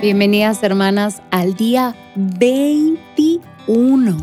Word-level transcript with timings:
Bienvenidas 0.00 0.62
hermanas 0.62 1.20
al 1.30 1.54
día 1.54 1.94
21. 2.16 4.16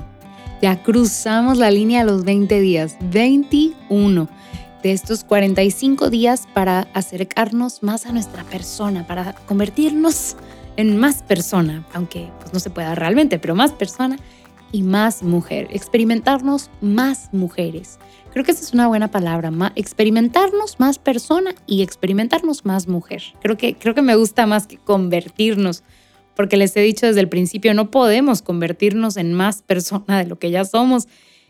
Ya 0.61 0.83
cruzamos 0.83 1.59
la 1.59 1.71
línea 1.71 2.03
los 2.03 2.25
20 2.25 2.59
días. 2.59 2.97
21 3.11 4.27
de 4.83 4.91
estos 4.91 5.23
45 5.23 6.09
días 6.09 6.45
para 6.53 6.87
acercarnos 6.93 7.83
más 7.83 8.05
a 8.05 8.11
nuestra 8.11 8.43
persona, 8.43 9.07
para 9.07 9.33
convertirnos 9.33 10.35
en 10.77 10.97
más 10.97 11.23
persona, 11.23 11.85
aunque 11.93 12.29
pues, 12.39 12.53
no 12.53 12.59
se 12.59 12.69
pueda 12.69 12.95
realmente, 12.95 13.39
pero 13.39 13.55
más 13.55 13.71
persona 13.71 14.17
y 14.71 14.83
más 14.83 15.23
mujer, 15.23 15.67
experimentarnos 15.71 16.69
más 16.81 17.29
mujeres. 17.33 17.99
Creo 18.31 18.45
que 18.45 18.51
esa 18.51 18.63
es 18.63 18.73
una 18.73 18.87
buena 18.87 19.09
palabra, 19.09 19.51
experimentarnos 19.75 20.79
más 20.79 20.99
persona 20.99 21.55
y 21.65 21.81
experimentarnos 21.81 22.65
más 22.65 22.87
mujer. 22.87 23.23
Creo 23.41 23.57
que, 23.57 23.75
creo 23.75 23.95
que 23.95 24.01
me 24.01 24.15
gusta 24.15 24.45
más 24.45 24.67
que 24.67 24.77
convertirnos, 24.77 25.83
porque 26.35 26.57
les 26.57 26.75
he 26.77 26.81
dicho 26.81 27.07
desde 27.07 27.21
el 27.21 27.29
principio, 27.29 27.73
no 27.73 27.89
podemos 27.89 28.41
convertirnos 28.41 29.17
en 29.17 29.33
más 29.33 29.63
persona 29.63 30.19
de 30.19 30.27
lo 30.27 30.37
que 30.37 30.51
ya 30.51 30.65
somos 30.65 31.07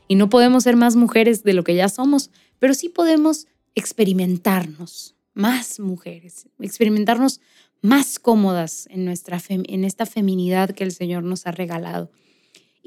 y 0.08 0.16
no 0.16 0.30
podemos 0.30 0.64
ser 0.64 0.76
más 0.76 0.96
mujeres 0.96 1.44
de 1.44 1.54
lo 1.54 1.64
que 1.64 1.76
ya 1.76 1.90
somos, 1.90 2.32
pero 2.60 2.74
sí 2.74 2.90
podemos 2.90 3.48
experimentarnos 3.76 5.16
más 5.34 5.80
mujeres, 5.80 6.48
experimentarnos 6.60 7.42
más 7.82 8.18
cómodas 8.18 8.88
en, 8.90 9.06
nuestra 9.06 9.42
en 9.50 9.84
esta 9.84 10.06
feminidad 10.06 10.72
que 10.72 10.84
el 10.84 10.92
Señor 10.92 11.24
nos 11.24 11.46
ha 11.48 11.52
regalado. 11.52 12.12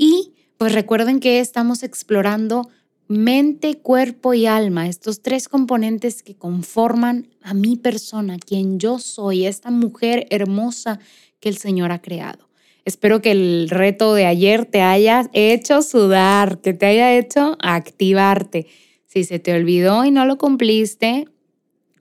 Y 0.03 0.33
pues 0.57 0.73
recuerden 0.73 1.21
que 1.21 1.41
estamos 1.41 1.83
explorando 1.83 2.71
mente, 3.07 3.75
cuerpo 3.75 4.33
y 4.33 4.47
alma, 4.47 4.89
estos 4.89 5.21
tres 5.21 5.47
componentes 5.47 6.23
que 6.23 6.35
conforman 6.35 7.29
a 7.43 7.53
mi 7.53 7.77
persona, 7.77 8.39
quien 8.39 8.81
yo 8.81 8.99
soy, 8.99 9.45
esta 9.45 9.71
mujer 9.71 10.27
hermosa 10.31 11.01
que 11.39 11.51
el 11.51 11.59
Señor 11.59 11.93
ha 11.93 12.01
creado. 12.01 12.49
Espero 12.87 13.21
que 13.21 13.33
el 13.33 13.69
reto 13.69 14.15
de 14.15 14.25
ayer 14.25 14.65
te 14.65 14.81
haya 14.81 15.29
hecho 15.35 15.83
sudar, 15.83 16.63
que 16.63 16.73
te 16.73 16.87
haya 16.87 17.19
hecho 17.19 17.59
activarte. 17.61 18.69
Si 19.05 19.25
se 19.25 19.39
te 19.39 19.53
olvidó 19.53 20.07
y 20.07 20.11
no 20.11 20.25
lo 20.25 20.39
cumpliste, 20.39 21.29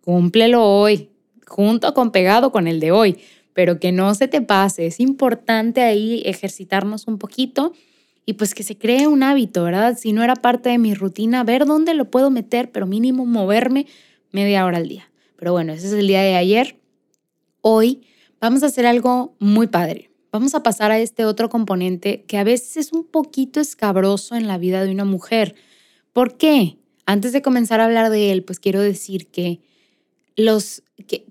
cúmplelo 0.06 0.64
hoy, 0.64 1.10
junto 1.46 1.94
con 1.94 2.14
pegado 2.14 2.54
con 2.54 2.66
el 2.70 2.80
de 2.80 2.94
hoy, 2.94 3.18
pero 3.52 3.78
que 3.78 3.92
no 3.92 4.16
se 4.16 4.30
te 4.30 4.42
pase. 4.42 4.86
Es 4.86 5.02
importante 5.02 5.82
ahí 5.82 6.22
ejercitarnos 6.24 7.06
un 7.06 7.18
poquito 7.18 7.74
y 8.30 8.34
pues 8.34 8.54
que 8.54 8.62
se 8.62 8.78
cree 8.78 9.08
un 9.08 9.24
hábito, 9.24 9.64
¿verdad? 9.64 9.98
Si 9.98 10.14
no 10.14 10.24
era 10.24 10.36
parte 10.36 10.70
de 10.70 10.78
mi 10.78 10.94
rutina, 10.94 11.44
ver 11.44 11.66
dónde 11.66 11.96
lo 11.96 12.12
puedo 12.12 12.30
meter, 12.30 12.72
pero 12.72 12.86
mínimo 12.86 13.26
moverme 13.26 13.88
media 14.32 14.68
hora 14.68 14.78
al 14.78 14.88
día. 14.88 15.10
Pero 15.36 15.52
bueno, 15.52 15.74
ese 15.74 15.88
es 15.88 15.94
el 15.94 16.06
día 16.06 16.22
de 16.22 16.36
ayer. 16.36 16.80
Hoy 17.62 18.04
vamos 18.40 18.62
a 18.62 18.68
hacer 18.68 18.86
algo 18.86 19.36
muy 19.40 19.66
padre. 19.66 20.12
Vamos 20.32 20.54
a 20.54 20.62
pasar 20.62 20.92
a 20.92 21.00
este 21.00 21.26
otro 21.26 21.50
componente 21.50 22.24
que 22.28 22.38
a 22.38 22.44
veces 22.44 22.78
es 22.78 22.94
un 22.94 23.04
poquito 23.04 23.60
escabroso 23.60 24.36
en 24.36 24.46
la 24.46 24.60
vida 24.60 24.84
de 24.84 24.92
una 24.92 25.06
mujer. 25.06 25.56
¿Por 26.14 26.38
qué? 26.38 26.78
Antes 27.08 27.34
de 27.34 27.42
comenzar 27.42 27.80
a 27.80 27.86
hablar 27.86 28.12
de 28.12 28.32
él, 28.32 28.44
pues 28.44 28.60
quiero 28.60 28.80
decir 28.80 29.26
que 29.32 29.60
los 30.36 30.84
que 31.08 31.26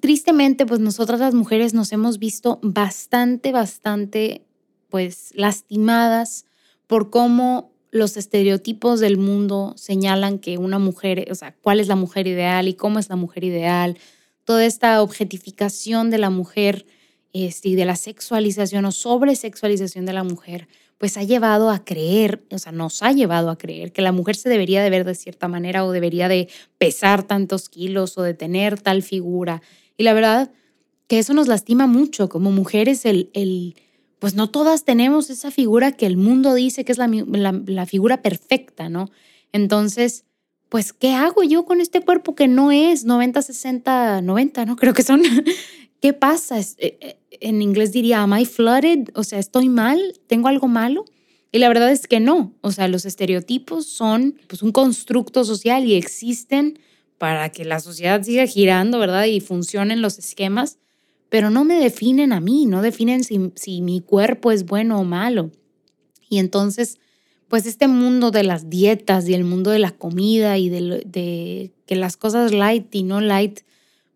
tristemente 0.00 0.66
pues 0.66 0.78
nosotras 0.78 1.20
las 1.20 1.32
mujeres 1.32 1.72
nos 1.72 1.90
hemos 1.92 2.18
visto 2.18 2.58
bastante 2.62 3.50
bastante 3.50 4.44
pues 4.94 5.32
lastimadas 5.34 6.44
por 6.86 7.10
cómo 7.10 7.72
los 7.90 8.16
estereotipos 8.16 9.00
del 9.00 9.16
mundo 9.16 9.74
señalan 9.76 10.38
que 10.38 10.56
una 10.56 10.78
mujer, 10.78 11.26
o 11.32 11.34
sea, 11.34 11.52
cuál 11.62 11.80
es 11.80 11.88
la 11.88 11.96
mujer 11.96 12.28
ideal 12.28 12.68
y 12.68 12.74
cómo 12.74 13.00
es 13.00 13.08
la 13.08 13.16
mujer 13.16 13.42
ideal, 13.42 13.98
toda 14.44 14.64
esta 14.64 15.02
objetificación 15.02 16.10
de 16.10 16.18
la 16.18 16.30
mujer 16.30 16.86
este, 17.32 17.70
y 17.70 17.74
de 17.74 17.86
la 17.86 17.96
sexualización 17.96 18.84
o 18.84 18.92
sobresexualización 18.92 20.06
de 20.06 20.12
la 20.12 20.22
mujer, 20.22 20.68
pues 20.96 21.16
ha 21.16 21.24
llevado 21.24 21.70
a 21.70 21.84
creer, 21.84 22.44
o 22.52 22.58
sea, 22.60 22.70
nos 22.70 23.02
ha 23.02 23.10
llevado 23.10 23.50
a 23.50 23.58
creer 23.58 23.90
que 23.90 24.00
la 24.00 24.12
mujer 24.12 24.36
se 24.36 24.48
debería 24.48 24.80
de 24.80 24.90
ver 24.90 25.04
de 25.04 25.16
cierta 25.16 25.48
manera 25.48 25.84
o 25.84 25.90
debería 25.90 26.28
de 26.28 26.48
pesar 26.78 27.24
tantos 27.24 27.68
kilos 27.68 28.16
o 28.16 28.22
de 28.22 28.34
tener 28.34 28.80
tal 28.80 29.02
figura. 29.02 29.60
Y 29.96 30.04
la 30.04 30.12
verdad 30.12 30.52
que 31.08 31.18
eso 31.18 31.34
nos 31.34 31.48
lastima 31.48 31.88
mucho 31.88 32.28
como 32.28 32.52
mujeres 32.52 33.04
el, 33.06 33.30
el 33.32 33.74
pues 34.24 34.34
no 34.34 34.48
todas 34.48 34.86
tenemos 34.86 35.28
esa 35.28 35.50
figura 35.50 35.92
que 35.92 36.06
el 36.06 36.16
mundo 36.16 36.54
dice 36.54 36.82
que 36.86 36.92
es 36.92 36.98
la, 36.98 37.84
figura 37.84 38.22
perfecta, 38.22 38.88
¿no? 38.88 39.10
Entonces, 39.52 40.24
pues, 40.70 40.94
¿qué 40.94 41.12
hago 41.12 41.42
yo 41.42 41.66
con 41.66 41.82
este 41.82 42.00
cuerpo 42.00 42.34
que 42.34 42.48
no 42.48 42.72
es 42.72 43.04
90, 43.04 43.42
60, 43.42 44.22
90, 44.22 44.64
¿no? 44.64 44.76
Creo 44.76 44.94
que 44.94 45.02
son. 45.02 45.20
¿Qué 46.00 46.14
pasa? 46.14 46.58
Eh, 46.58 46.64
eh, 46.78 47.18
en 47.32 47.60
inglés 47.60 47.92
diría, 47.92 48.22
¿am 48.22 48.34
I 48.38 48.46
flooded? 48.46 49.10
O 49.14 49.24
sea, 49.24 49.38
¿estoy 49.38 49.68
mal? 49.68 50.00
¿Tengo 50.26 50.48
algo 50.48 50.68
malo? 50.68 51.04
Y 51.52 51.58
la 51.58 51.68
verdad 51.68 51.92
es 51.92 52.06
que 52.06 52.18
no. 52.18 52.54
O 52.62 52.72
sea, 52.72 52.88
los 52.88 53.04
estereotipos 53.04 53.84
son 53.84 54.40
pues, 54.46 54.62
un 54.62 54.72
constructo 54.72 55.44
social 55.44 55.84
y 55.84 55.96
existen 55.96 56.78
para 57.18 57.50
que 57.50 57.66
la 57.66 57.78
sociedad 57.78 58.22
siga 58.22 58.46
girando, 58.46 58.98
¿verdad? 58.98 59.26
Y 59.26 59.40
funcionen 59.40 60.00
los 60.00 60.18
esquemas 60.18 60.78
pero 61.34 61.50
no 61.50 61.64
me 61.64 61.80
definen 61.80 62.32
a 62.32 62.38
mí, 62.38 62.64
no 62.64 62.80
definen 62.80 63.24
si, 63.24 63.80
mi 63.80 64.00
cuerpo 64.00 64.52
es 64.52 64.66
bueno 64.66 65.00
o 65.00 65.02
malo. 65.02 65.50
Y 66.28 66.38
entonces, 66.38 67.00
pues 67.48 67.66
este 67.66 67.88
mundo 67.88 68.30
de 68.30 68.44
las 68.44 68.70
dietas 68.70 69.28
y 69.28 69.34
el 69.34 69.42
mundo 69.42 69.72
de 69.72 69.80
la 69.80 69.90
comida 69.90 70.58
y 70.58 70.68
de, 70.68 71.72
que 71.86 71.96
las 71.96 72.16
cosas 72.16 72.52
light 72.52 72.94
y 72.94 73.02
no 73.02 73.20
light, 73.20 73.62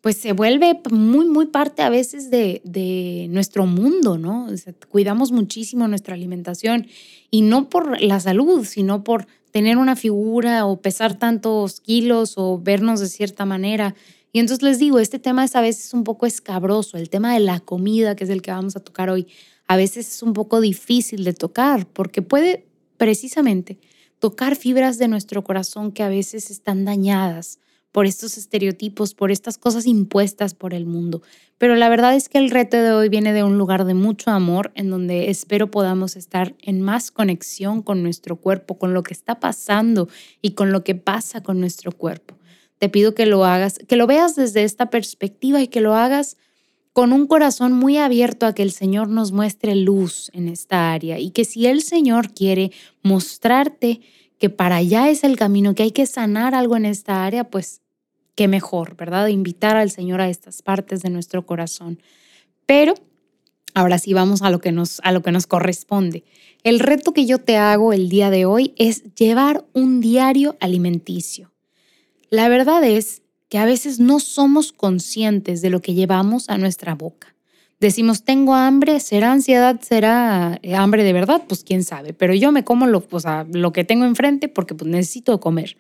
pues 0.00 0.16
se 0.18 0.32
vuelve 0.32 0.80
muy, 0.92 1.26
muy 1.26 1.46
parte 1.46 1.82
a 1.82 1.90
veces 1.90 2.30
de, 2.30 3.26
nuestro 3.30 3.66
mundo, 3.66 4.16
¿no? 4.16 4.46
cuidamos 4.88 5.32
muchísimo 5.32 5.88
nuestra 5.88 6.14
alimentación 6.14 6.86
y 7.32 7.42
no 7.42 7.68
por 7.68 8.00
la 8.00 8.20
salud, 8.20 8.64
sino 8.64 9.02
por 9.02 9.26
tener 9.50 9.76
una 9.76 9.96
figura 9.96 10.66
o 10.66 10.80
pesar 10.80 11.18
tantos 11.18 11.80
kilos 11.80 12.34
o 12.36 12.60
vernos 12.60 13.00
de 13.00 13.08
cierta 13.08 13.44
manera. 13.44 13.96
Y 14.32 14.40
entonces 14.40 14.62
les 14.62 14.78
digo, 14.78 14.98
este 14.98 15.18
tema 15.18 15.44
es 15.44 15.56
a 15.56 15.60
veces 15.60 15.94
un 15.94 16.04
poco 16.04 16.26
escabroso, 16.26 16.96
el 16.98 17.10
tema 17.10 17.32
de 17.34 17.40
la 17.40 17.60
comida, 17.60 18.14
que 18.14 18.24
es 18.24 18.30
el 18.30 18.42
que 18.42 18.50
vamos 18.50 18.76
a 18.76 18.80
tocar 18.80 19.10
hoy, 19.10 19.26
a 19.66 19.76
veces 19.76 20.08
es 20.08 20.22
un 20.22 20.32
poco 20.32 20.60
difícil 20.60 21.24
de 21.24 21.34
tocar 21.34 21.86
porque 21.86 22.22
puede 22.22 22.66
precisamente 22.96 23.78
tocar 24.18 24.56
fibras 24.56 24.98
de 24.98 25.08
nuestro 25.08 25.44
corazón 25.44 25.92
que 25.92 26.02
a 26.02 26.08
veces 26.08 26.50
están 26.50 26.84
dañadas 26.84 27.60
por 27.92 28.06
estos 28.06 28.36
estereotipos, 28.36 29.14
por 29.14 29.30
estas 29.30 29.56
cosas 29.58 29.86
impuestas 29.86 30.54
por 30.54 30.74
el 30.74 30.86
mundo. 30.86 31.22
Pero 31.56 31.74
la 31.74 31.88
verdad 31.88 32.14
es 32.14 32.28
que 32.28 32.38
el 32.38 32.50
reto 32.50 32.76
de 32.76 32.92
hoy 32.92 33.08
viene 33.08 33.32
de 33.32 33.42
un 33.42 33.58
lugar 33.58 33.84
de 33.84 33.94
mucho 33.94 34.30
amor, 34.30 34.72
en 34.74 34.90
donde 34.90 35.30
espero 35.30 35.70
podamos 35.70 36.16
estar 36.16 36.54
en 36.60 36.80
más 36.80 37.10
conexión 37.10 37.82
con 37.82 38.02
nuestro 38.02 38.36
cuerpo, 38.36 38.78
con 38.78 38.94
lo 38.94 39.02
que 39.02 39.14
está 39.14 39.40
pasando 39.40 40.08
y 40.42 40.52
con 40.52 40.70
lo 40.70 40.84
que 40.84 40.94
pasa 40.94 41.42
con 41.42 41.60
nuestro 41.60 41.92
cuerpo. 41.92 42.37
Te 42.78 42.88
pido 42.88 43.14
que 43.14 43.26
lo 43.26 43.44
hagas, 43.44 43.78
que 43.88 43.96
lo 43.96 44.06
veas 44.06 44.36
desde 44.36 44.64
esta 44.64 44.90
perspectiva 44.90 45.60
y 45.60 45.68
que 45.68 45.80
lo 45.80 45.94
hagas 45.94 46.36
con 46.92 47.12
un 47.12 47.26
corazón 47.26 47.72
muy 47.72 47.96
abierto 47.96 48.46
a 48.46 48.54
que 48.54 48.62
el 48.62 48.72
Señor 48.72 49.08
nos 49.08 49.30
muestre 49.30 49.76
luz 49.76 50.30
en 50.32 50.48
esta 50.48 50.92
área 50.92 51.18
y 51.18 51.30
que 51.30 51.44
si 51.44 51.66
el 51.66 51.82
Señor 51.82 52.34
quiere 52.34 52.72
mostrarte 53.02 54.00
que 54.38 54.50
para 54.50 54.76
allá 54.76 55.08
es 55.08 55.24
el 55.24 55.36
camino, 55.36 55.74
que 55.74 55.84
hay 55.84 55.90
que 55.90 56.06
sanar 56.06 56.54
algo 56.54 56.76
en 56.76 56.86
esta 56.86 57.24
área, 57.24 57.44
pues 57.44 57.82
qué 58.34 58.48
mejor, 58.48 58.96
¿verdad? 58.96 59.28
Invitar 59.28 59.76
al 59.76 59.90
Señor 59.90 60.20
a 60.20 60.28
estas 60.28 60.62
partes 60.62 61.02
de 61.02 61.10
nuestro 61.10 61.44
corazón. 61.44 62.00
Pero 62.66 62.94
ahora 63.74 63.98
sí 63.98 64.12
vamos 64.12 64.42
a 64.42 64.50
lo 64.50 64.60
que 64.60 64.72
nos 64.72 65.00
a 65.02 65.12
lo 65.12 65.22
que 65.22 65.32
nos 65.32 65.46
corresponde. 65.46 66.24
El 66.62 66.80
reto 66.80 67.12
que 67.12 67.26
yo 67.26 67.38
te 67.38 67.56
hago 67.56 67.92
el 67.92 68.08
día 68.08 68.30
de 68.30 68.44
hoy 68.44 68.74
es 68.76 69.14
llevar 69.14 69.64
un 69.72 70.00
diario 70.00 70.56
alimenticio. 70.60 71.52
La 72.30 72.48
verdad 72.48 72.84
es 72.84 73.22
que 73.48 73.58
a 73.58 73.64
veces 73.64 73.98
no 73.98 74.20
somos 74.20 74.72
conscientes 74.72 75.62
de 75.62 75.70
lo 75.70 75.80
que 75.80 75.94
llevamos 75.94 76.50
a 76.50 76.58
nuestra 76.58 76.94
boca. 76.94 77.34
Decimos, 77.80 78.24
tengo 78.24 78.54
hambre, 78.54 78.98
será 79.00 79.32
ansiedad, 79.32 79.80
será 79.80 80.58
eh, 80.62 80.74
hambre 80.74 81.04
de 81.04 81.12
verdad, 81.12 81.42
pues 81.48 81.62
quién 81.62 81.84
sabe, 81.84 82.12
pero 82.12 82.34
yo 82.34 82.50
me 82.50 82.64
como 82.64 82.86
lo, 82.86 83.06
lo 83.52 83.72
que 83.72 83.84
tengo 83.84 84.04
enfrente 84.04 84.48
porque 84.48 84.74
pues, 84.74 84.90
necesito 84.90 85.38
comer. 85.38 85.76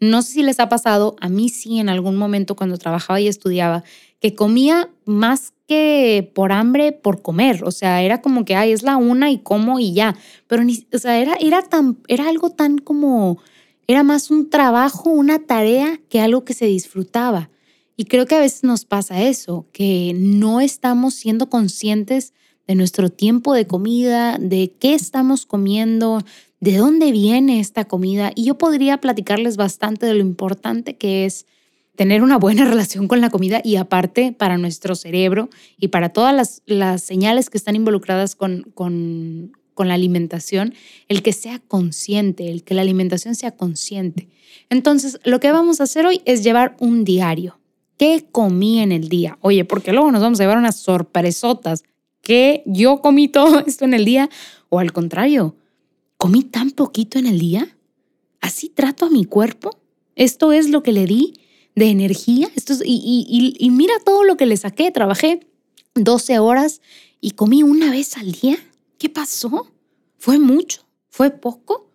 No 0.00 0.22
sé 0.22 0.32
si 0.32 0.42
les 0.42 0.60
ha 0.60 0.68
pasado, 0.68 1.16
a 1.20 1.28
mí 1.28 1.48
sí 1.48 1.78
en 1.78 1.88
algún 1.88 2.16
momento 2.16 2.56
cuando 2.56 2.76
trabajaba 2.76 3.20
y 3.20 3.28
estudiaba, 3.28 3.84
que 4.20 4.34
comía 4.34 4.90
más 5.04 5.54
que 5.66 6.30
por 6.34 6.52
hambre, 6.52 6.92
por 6.92 7.22
comer. 7.22 7.64
O 7.64 7.70
sea, 7.70 8.02
era 8.02 8.20
como 8.20 8.44
que, 8.44 8.56
ay, 8.56 8.72
es 8.72 8.82
la 8.82 8.96
una 8.96 9.30
y 9.30 9.38
como 9.38 9.78
y 9.78 9.94
ya. 9.94 10.16
Pero, 10.48 10.64
ni, 10.64 10.86
o 10.92 10.98
sea, 10.98 11.18
era, 11.18 11.34
era, 11.40 11.62
tan, 11.62 11.98
era 12.08 12.28
algo 12.28 12.50
tan 12.50 12.78
como 12.78 13.38
era 13.86 14.02
más 14.02 14.30
un 14.30 14.50
trabajo, 14.50 15.10
una 15.10 15.38
tarea 15.38 16.00
que 16.08 16.20
algo 16.20 16.44
que 16.44 16.54
se 16.54 16.66
disfrutaba. 16.66 17.50
Y 17.96 18.04
creo 18.04 18.26
que 18.26 18.34
a 18.34 18.40
veces 18.40 18.62
nos 18.62 18.84
pasa 18.84 19.22
eso, 19.22 19.66
que 19.72 20.12
no 20.14 20.60
estamos 20.60 21.14
siendo 21.14 21.48
conscientes 21.48 22.34
de 22.66 22.74
nuestro 22.74 23.10
tiempo 23.10 23.54
de 23.54 23.66
comida, 23.66 24.38
de 24.38 24.74
qué 24.78 24.94
estamos 24.94 25.46
comiendo, 25.46 26.22
de 26.60 26.76
dónde 26.76 27.12
viene 27.12 27.60
esta 27.60 27.86
comida. 27.86 28.32
Y 28.34 28.44
yo 28.44 28.58
podría 28.58 28.98
platicarles 29.00 29.56
bastante 29.56 30.04
de 30.06 30.14
lo 30.14 30.20
importante 30.20 30.96
que 30.96 31.24
es 31.24 31.46
tener 31.96 32.22
una 32.22 32.36
buena 32.36 32.64
relación 32.68 33.08
con 33.08 33.20
la 33.20 33.30
comida 33.30 33.60
y 33.64 33.76
aparte 33.76 34.32
para 34.32 34.58
nuestro 34.58 34.94
cerebro 34.94 35.48
y 35.78 35.88
para 35.88 36.10
todas 36.10 36.62
las, 36.66 37.02
señales 37.02 37.50
que 37.50 37.58
están 37.58 37.76
involucradas 37.76 38.36
con, 38.36 38.62
con, 38.74 39.55
con 39.76 39.86
la 39.86 39.94
alimentación, 39.94 40.74
el 41.06 41.22
que 41.22 41.32
sea 41.32 41.60
consciente, 41.60 42.50
el 42.50 42.64
que 42.64 42.74
la 42.74 42.82
alimentación 42.82 43.36
sea 43.36 43.52
consciente. 43.52 44.28
Entonces, 44.70 45.20
lo 45.22 45.38
que 45.38 45.52
vamos 45.52 45.80
a 45.80 45.84
hacer 45.84 46.06
hoy 46.06 46.22
es 46.24 46.42
llevar 46.42 46.76
un 46.80 47.04
diario. 47.04 47.60
¿Qué 47.98 48.26
comí 48.32 48.80
en 48.80 48.90
el 48.90 49.08
día? 49.08 49.38
Oye, 49.42 49.64
porque 49.64 49.92
luego 49.92 50.10
nos 50.10 50.22
vamos 50.22 50.40
a 50.40 50.42
llevar 50.42 50.58
unas 50.58 50.76
sorpresotas. 50.76 51.84
¿Qué 52.22 52.62
yo 52.66 53.00
comí 53.02 53.28
todo 53.28 53.58
esto 53.66 53.84
en 53.84 53.94
el 53.94 54.06
día? 54.06 54.30
O 54.70 54.80
al 54.80 54.92
contrario, 54.92 55.54
¿comí 56.16 56.42
tan 56.42 56.70
poquito 56.70 57.18
en 57.18 57.26
el 57.26 57.38
día? 57.38 57.76
¿Así 58.40 58.70
trato 58.70 59.06
a 59.06 59.10
mi 59.10 59.26
cuerpo? 59.26 59.78
¿Esto 60.14 60.52
es 60.52 60.70
lo 60.70 60.82
que 60.82 60.92
le 60.92 61.04
di 61.04 61.34
de 61.74 61.90
energía? 61.90 62.48
Esto 62.56 62.74
y, 62.82 63.68
mira 63.70 63.94
todo 64.04 64.24
lo 64.24 64.38
que 64.38 64.46
le 64.46 64.56
saqué. 64.56 64.90
Trabajé 64.90 65.46
12 65.94 66.38
horas 66.38 66.80
y 67.20 67.32
comí 67.32 67.62
una 67.62 67.90
vez 67.90 68.16
al 68.16 68.32
día. 68.32 68.56
¿Qué 68.98 69.08
pasó? 69.10 69.70
¿Fue 70.18 70.38
mucho? 70.38 70.86
¿Fue 71.08 71.30
poco? 71.30 71.90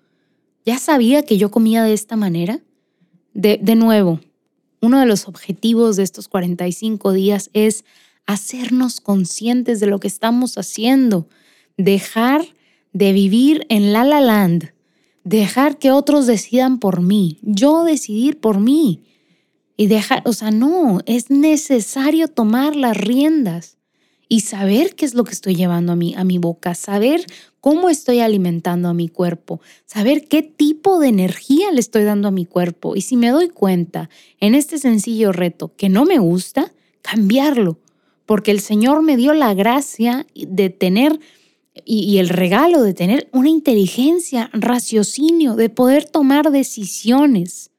¿Ya 0.66 0.78
sabía 0.78 1.24
que 1.24 1.38
yo 1.38 1.50
comía 1.50 1.84
de 1.84 1.94
esta 1.94 2.16
manera? 2.16 2.62
De, 3.34 3.60
de 3.62 3.76
nuevo, 3.76 4.20
uno 4.82 5.00
de 5.00 5.06
los 5.06 5.28
objetivos 5.28 5.96
de 5.96 6.04
estos 6.04 6.28
45 6.28 7.12
días 7.14 7.50
es 7.54 7.86
hacernos 8.26 9.02
conscientes 9.02 9.80
de 9.80 9.88
lo 9.88 10.00
que 10.00 10.08
estamos 10.08 10.58
haciendo, 10.58 11.28
dejar 11.78 12.46
de 12.94 13.14
vivir 13.14 13.66
en 13.70 13.94
la 13.94 14.04
la 14.04 14.22
land, 14.22 14.74
dejar 15.24 15.80
que 15.80 15.92
otros 15.92 16.28
decidan 16.28 16.80
por 16.80 17.02
mí, 17.02 17.40
yo 17.42 17.84
decidir 17.84 18.40
por 18.40 18.60
mí. 18.60 19.04
Y 19.78 19.88
dejar, 19.88 20.22
o 20.26 20.34
sea, 20.34 20.52
no, 20.52 21.00
es 21.08 21.32
necesario 21.32 22.28
tomar 22.28 22.76
las 22.76 22.96
riendas 22.96 23.78
y 24.32 24.40
saber 24.40 24.96
qué 24.96 25.04
es 25.04 25.14
lo 25.14 25.26
que 25.26 25.34
estoy 25.34 25.56
llevando 25.56 25.92
a 25.92 25.98
mi, 25.98 26.16
a 26.16 26.24
mi 26.24 26.38
boca, 26.38 26.74
saber 26.74 27.26
cómo 27.60 27.90
estoy 27.90 28.22
alimentando 28.22 28.88
a 28.88 28.94
mi 28.94 29.10
cuerpo, 29.10 29.60
saber 29.86 30.26
qué 30.30 30.42
tipo 30.42 31.00
de 31.00 31.10
energía 31.10 31.70
le 31.74 31.82
estoy 31.82 32.06
dando 32.06 32.30
a 32.30 32.32
mi 32.32 32.46
cuerpo. 32.46 32.96
Y 32.96 33.02
si 33.02 33.18
me 33.18 33.28
doy 33.28 33.50
cuenta 33.50 34.10
en 34.40 34.56
este 34.56 34.78
sencillo 34.78 35.34
reto 35.34 35.74
que 35.76 35.90
no 35.90 36.06
me 36.06 36.18
gusta, 36.18 36.72
cambiarlo, 37.02 37.78
porque 38.26 38.52
el 38.52 38.62
Señor 38.62 39.02
me 39.02 39.18
dio 39.18 39.34
la 39.34 39.54
gracia 39.54 40.26
de 40.34 40.70
tener 40.70 41.20
y, 41.84 42.20
el 42.20 42.30
regalo 42.30 42.84
de 42.84 42.94
tener 42.94 43.28
una 43.34 43.50
inteligencia, 43.50 44.50
raciocinio, 44.54 45.56
de 45.56 45.68
poder 45.68 46.06
tomar 46.06 46.52
decisiones. 46.52 47.72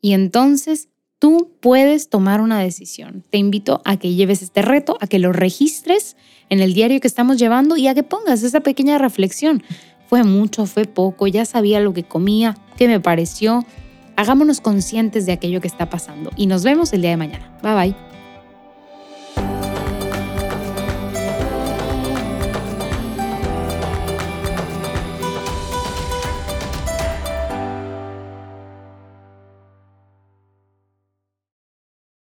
Y 0.00 0.14
entonces 0.14 0.88
tú 1.18 1.52
puedes 1.60 2.08
tomar 2.08 2.40
una 2.40 2.60
decisión. 2.60 3.24
Te 3.30 3.38
invito 3.38 3.80
a 3.84 3.96
que 3.98 4.14
lleves 4.14 4.42
este 4.42 4.62
reto, 4.62 4.96
a 5.00 5.06
que 5.06 5.18
lo 5.18 5.32
registres 5.32 6.16
en 6.50 6.60
el 6.60 6.74
diario 6.74 7.00
que 7.00 7.08
estamos 7.08 7.38
llevando 7.38 7.76
y 7.76 7.88
a 7.88 7.94
que 7.94 8.02
pongas 8.02 8.42
esa 8.42 8.60
pequeña 8.60 8.98
reflexión. 8.98 9.62
Fue 10.06 10.22
mucho, 10.22 10.66
fue 10.66 10.84
poco, 10.84 11.26
ya 11.26 11.44
sabía 11.44 11.80
lo 11.80 11.94
que 11.94 12.04
comía, 12.04 12.56
qué 12.76 12.88
me 12.88 13.00
pareció. 13.00 13.64
Hagámonos 14.16 14.60
conscientes 14.60 15.26
de 15.26 15.32
aquello 15.32 15.60
que 15.60 15.68
está 15.68 15.90
pasando 15.90 16.30
y 16.36 16.46
nos 16.46 16.62
vemos 16.62 16.92
el 16.92 17.00
día 17.00 17.10
de 17.10 17.16
mañana. 17.16 17.58
Bye 17.62 17.74
bye. 17.74 18.13